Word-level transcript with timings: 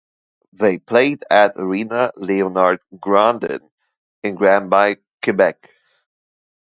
They 0.53 0.79
played 0.79 1.25
at 1.29 1.53
Arena 1.57 2.11
Leonard 2.15 2.79
Grondin 2.95 3.61
in 4.23 4.33
Granby, 4.33 4.97
Quebec. 5.23 5.69